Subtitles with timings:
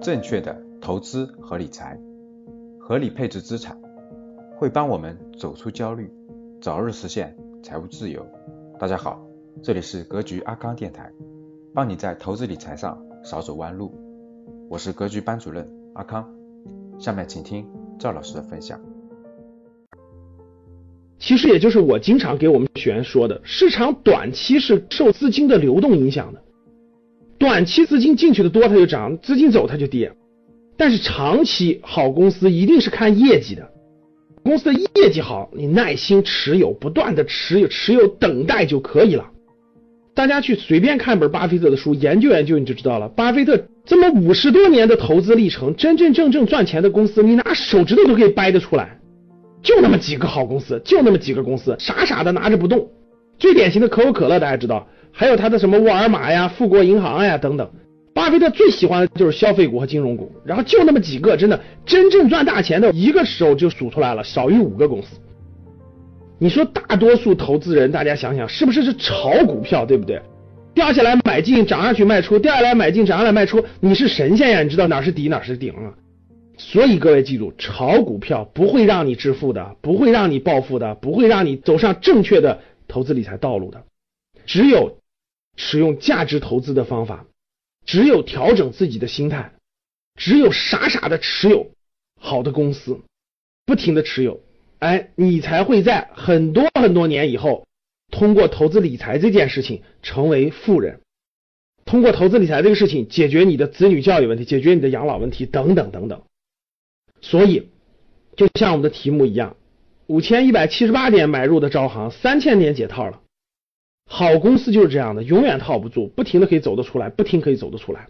[0.00, 1.98] 正确的投资和理财，
[2.78, 3.76] 合理配置资产，
[4.56, 6.08] 会帮我们走出焦虑，
[6.60, 8.24] 早日实现财务自由。
[8.78, 9.20] 大家好，
[9.60, 11.10] 这里是格局阿康电台，
[11.74, 13.92] 帮你在投资理财上少走弯路。
[14.68, 16.32] 我是格局班主任阿康，
[16.98, 17.66] 下面请听
[17.98, 18.80] 赵老师的分享。
[21.18, 26.40] 其实也就是我经常给我们学员说的，市场短期是受资金的流动影响的，
[27.38, 30.12] 短期资金进去的多它就涨，资金走它就跌。
[30.76, 33.68] 但是长期好公司一定是看业绩的，
[34.44, 39.26] 公司的业绩好，你耐心持有，不断的持有，持有等待就可以了。
[40.14, 43.08] 大家去随便看本巴菲特的书，研究研究你就知道了。
[43.08, 48.98] 巴菲特这么五十多年的投资历程，真真正正赚钱的公司，你拿手指头都可以掰得出来。
[49.62, 52.88] 就那么几个好公司，就那么几个公司，傻傻的拿着不动。
[53.38, 57.70] 最典型的可口可乐，大家知道，还有他的什么沃尔玛呀、富国银行呀等等。
[58.14, 65.20] 巴菲特最喜欢的就是消费股和金融股，然后就那么几个，真的真正赚大钱的，一个手就数出来了，少于五个公司。
[66.38, 70.20] 你说大多数投资人，大家想想，是不是是炒股票，对不对？
[70.74, 74.62] 掉下来买进，涨上去卖出，掉下来买进，涨上来卖出，你是神仙呀？
[74.62, 75.94] 你知道哪是底，哪是顶啊？
[76.56, 83.80] 所以各位记住，炒股票不会让你致富的，不会让你暴富的，不会让你走上正确的投资理财道路的。
[84.44, 84.97] 只有
[85.58, 87.26] 使用价值投资的方法，
[87.84, 89.52] 只有调整自己的心态，
[90.14, 91.72] 只有傻傻的持有
[92.18, 93.00] 好的公司，
[93.66, 94.40] 不停的持有，
[94.78, 97.66] 哎，你才会在很多很多年以后，
[98.10, 101.00] 通过投资理财这件事情成为富人，
[101.84, 106.22] 通过投资理财这个事情解决你的子女教育问题，解决你的养老问题等等等等。
[107.20, 107.68] 所以，
[108.36, 109.56] 就像我们的题目一样，
[110.06, 113.20] 五千一百七十八点买入的招行，三千点解套了。
[114.10, 118.08] 好公司就是这样的，永远套不住，不停的可以走得出来，不停可以走得出来。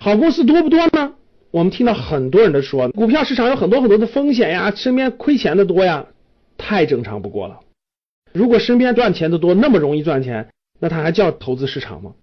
[0.00, 1.14] 好公司多不多呢？
[1.50, 6.06] 我们听到很多人都说，股票市场有很多很多的风险呀，身边亏钱的多呀，
[6.56, 7.60] 太正常不过了。
[8.32, 10.48] 如果身边赚钱的多，那么容易赚钱，
[10.80, 12.14] 那它还叫投资市场吗？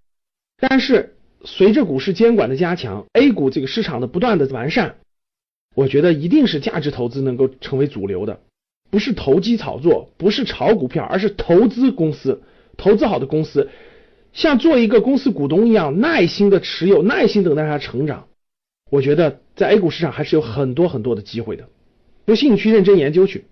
[0.57, 4.96] 但是随着股市监管的加强，A 股这个市场的不断的完善。
[5.75, 8.40] 我觉得一定是价值投资能够成为主流的，
[8.91, 12.44] 不是投机炒作，不是炒股票，而是投资公司，
[12.78, 13.69] 投资好的公司，
[14.34, 18.28] 像做一个公司股东一样，耐心的持有，耐心等待它成长。
[18.89, 21.67] 我觉得在 A 股市场还是有很多很多的机会的，
[22.25, 23.45] 不信你去认真研究去。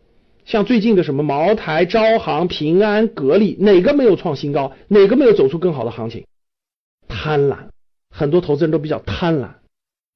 [0.45, 4.73] 像最近的什么茅台、招行、平安、格力，哪个没有创新高？
[4.87, 6.25] 哪个没有走出更好的行情？
[7.07, 7.67] 贪婪，
[8.09, 9.49] 很多投资人都比较贪婪。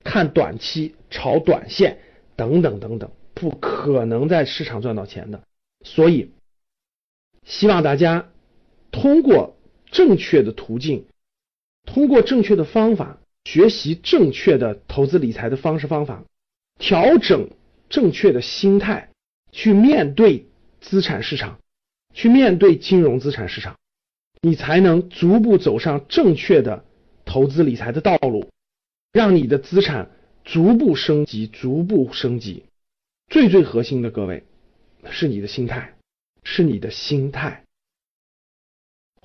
[0.03, 1.97] 看短期炒短线
[2.35, 5.41] 等等等等，不可能在市场赚到钱的。
[5.83, 6.29] 所以，
[7.43, 8.29] 希望大家
[8.95, 9.57] 通过
[9.91, 11.05] 正确的途径，
[11.85, 16.23] 通过正确的方法，学习正确的投资理财的方式方法，
[16.79, 17.49] 调整
[17.89, 19.09] 正确的心态，
[19.51, 20.45] 去面对
[20.79, 21.59] 资产市场，
[22.13, 23.75] 去面对金融资产市场，
[24.41, 26.85] 你才能逐步走上正确的
[27.25, 28.49] 投资理财的道路。
[29.11, 30.09] 让你的资产
[30.45, 32.63] 逐步升级，逐步升级。
[33.27, 34.43] 最最核心的，各位
[35.09, 35.95] 是你的心态，
[36.43, 37.64] 是你的心态。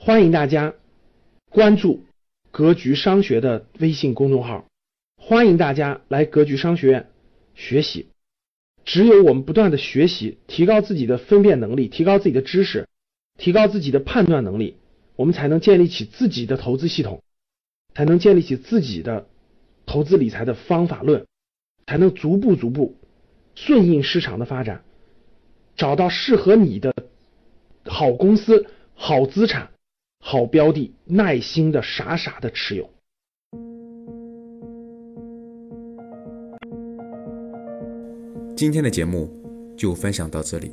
[0.02, 0.72] 欢迎大家
[1.50, 2.06] 关注
[2.50, 4.64] 格局商学的微信公众号，
[5.18, 7.10] 欢迎大家来格局商学院
[7.54, 8.08] 学习。
[8.86, 12.88] 只有我们不断的学习，提高自己的分辨能力，提高自己的知识，
[13.36, 14.78] 提高自己的判断能力，
[15.16, 17.22] 我们才能建立起自己的投资系统，
[17.94, 19.28] 才能建立起自己的。
[19.84, 21.26] 投资理财的方法论，
[21.86, 22.96] 才能逐步逐步
[23.54, 24.82] 顺应市场的发展，
[25.76, 26.94] 找到适合你的
[27.84, 29.72] 好公司、好资产、
[30.20, 32.88] 好标的，耐心的傻傻的持有。
[38.54, 39.28] 今天的节目
[39.76, 40.70] 就分享到这里，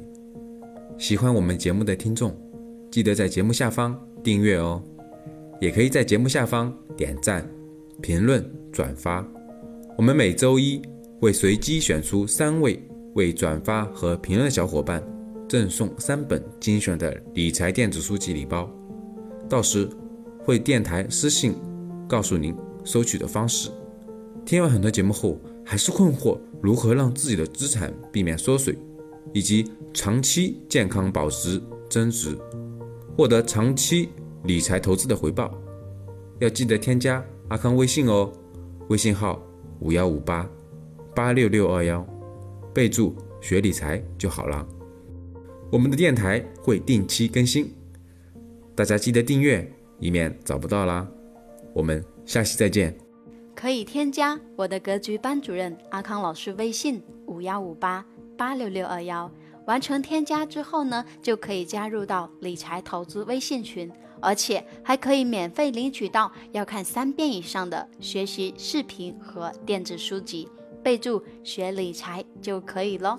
[0.97, 2.36] 喜欢我们节目的听众，
[2.91, 4.84] 记得在节目下方订阅哦，
[5.62, 7.44] 也可以在节目下方点赞、
[8.02, 8.46] 评论。
[8.69, 9.28] 转发，
[9.98, 10.80] 我们每周一
[11.19, 12.80] 会随机选出三位
[13.16, 15.01] 为转发和评论的小伙伴
[15.50, 18.69] 赠送三本精选的理财电子书籍礼包，
[19.49, 19.89] 到时
[20.39, 21.55] 会电台私信
[22.07, 23.69] 告诉您收取的方式。
[24.45, 28.77] 听完很多节目后，还是困惑如何让自己的资产避免缩水，
[29.33, 32.38] 以及长期健康保值增值，
[33.17, 34.09] 获得长期
[34.44, 35.53] 理财投资的回报，
[36.39, 38.31] 要记得添加阿康微信哦。
[38.89, 39.41] 微信号
[39.81, 40.49] 五幺五八
[41.13, 42.07] 八六六二幺，
[42.73, 44.65] 备注学理财就好了。
[45.69, 47.69] 我们的电台会定期更新，
[48.77, 49.68] 大家记得订阅，
[50.00, 51.07] 以免找不到啦。
[51.74, 52.95] 我们下期再见。
[53.56, 58.06] 可以添加我的格局班主任阿康老师微信五幺五八
[58.38, 59.31] 八六六二幺，
[59.65, 63.91] 完成添加之后呢，就可以加入到理财投资微信群，
[64.21, 70.47] 而且还可以免费领取到要看三遍以上的学习视频和电子书籍，
[70.83, 73.18] 备注学理财就可以喽。